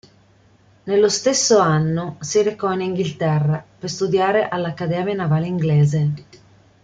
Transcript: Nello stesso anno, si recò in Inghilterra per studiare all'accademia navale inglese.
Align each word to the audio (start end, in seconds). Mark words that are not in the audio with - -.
Nello 0.85 1.09
stesso 1.09 1.59
anno, 1.59 2.15
si 2.21 2.41
recò 2.41 2.73
in 2.73 2.81
Inghilterra 2.81 3.63
per 3.77 3.87
studiare 3.87 4.49
all'accademia 4.49 5.13
navale 5.13 5.45
inglese. 5.45 6.11